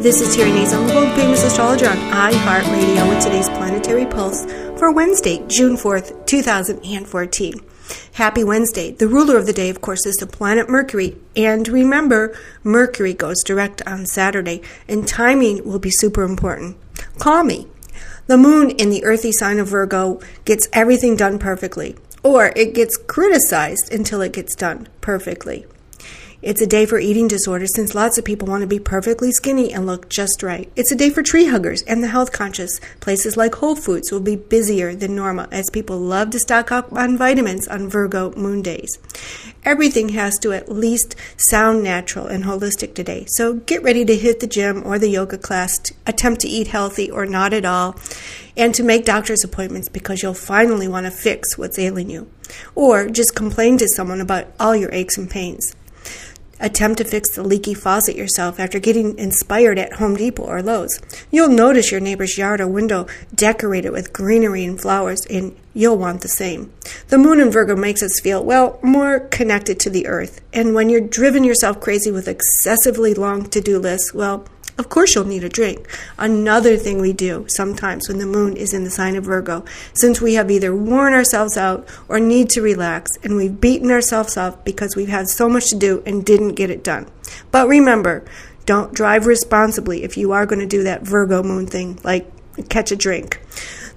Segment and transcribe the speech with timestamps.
[0.00, 4.44] This is Terry Nazon, the world famous astrologer on iHeartRadio with today's planetary pulse
[4.78, 7.60] for Wednesday, June 4th, 2014.
[8.12, 8.92] Happy Wednesday.
[8.92, 11.16] The ruler of the day, of course, is the planet Mercury.
[11.34, 16.76] And remember, Mercury goes direct on Saturday, and timing will be super important.
[17.18, 17.66] Call me.
[18.28, 22.96] The moon in the earthy sign of Virgo gets everything done perfectly, or it gets
[22.96, 25.66] criticized until it gets done perfectly.
[26.40, 29.72] It's a day for eating disorders since lots of people want to be perfectly skinny
[29.72, 30.70] and look just right.
[30.76, 32.78] It's a day for tree huggers and the health conscious.
[33.00, 36.92] Places like Whole Foods will be busier than normal as people love to stock up
[36.92, 39.00] on vitamins on Virgo moon days.
[39.64, 43.24] Everything has to at least sound natural and holistic today.
[43.30, 45.76] So get ready to hit the gym or the yoga class,
[46.06, 47.96] attempt to eat healthy or not at all,
[48.56, 52.30] and to make doctor's appointments because you'll finally want to fix what's ailing you.
[52.76, 55.74] Or just complain to someone about all your aches and pains.
[56.60, 61.00] Attempt to fix the leaky faucet yourself after getting inspired at Home Depot or Lowe's.
[61.30, 66.22] You'll notice your neighbor's yard or window decorated with greenery and flowers, and you'll want
[66.22, 66.72] the same.
[67.08, 70.40] The moon in Virgo makes us feel, well, more connected to the earth.
[70.52, 74.44] And when you're driven yourself crazy with excessively long to do lists, well,
[74.78, 75.88] of course, you'll need a drink.
[76.16, 80.20] Another thing we do sometimes when the moon is in the sign of Virgo, since
[80.20, 84.64] we have either worn ourselves out or need to relax, and we've beaten ourselves up
[84.64, 87.08] because we've had so much to do and didn't get it done.
[87.50, 88.24] But remember,
[88.66, 92.30] don't drive responsibly if you are going to do that Virgo moon thing, like
[92.68, 93.40] catch a drink.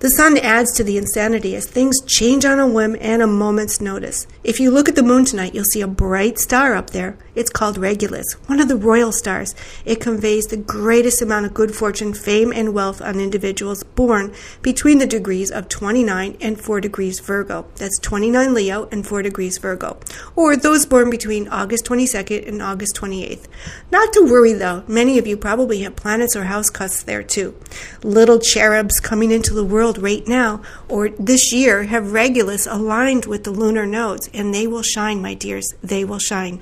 [0.00, 3.80] The sun adds to the insanity as things change on a whim and a moment's
[3.80, 4.28] notice.
[4.44, 7.18] If you look at the moon tonight, you'll see a bright star up there.
[7.34, 9.56] It's called Regulus, one of the royal stars.
[9.84, 14.32] It conveys the greatest amount of good fortune, fame, and wealth on individuals born
[14.62, 17.66] between the degrees of 29 and 4 degrees Virgo.
[17.74, 19.98] That's 29 Leo and 4 degrees Virgo.
[20.36, 23.46] Or those born between August 22nd and August 28th.
[23.90, 27.56] Not to worry though, many of you probably have planets or house cusps there too.
[28.04, 33.44] Little cherubs coming into the world right now or this year have Regulus aligned with
[33.44, 35.72] the lunar nodes, and they will shine, my dears.
[35.82, 36.60] They will shine.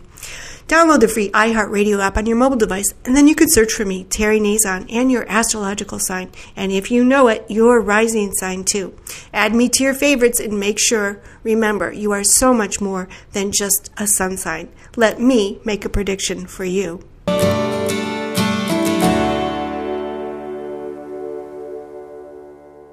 [0.68, 3.84] Download the free iHeartRadio app on your mobile device, and then you can search for
[3.84, 6.30] me, Terry Nazon, and your astrological sign.
[6.56, 8.92] And if you know it, your rising sign too.
[9.32, 13.52] Add me to your favorites and make sure, remember, you are so much more than
[13.52, 14.68] just a sun sign.
[14.96, 17.04] Let me make a prediction for you.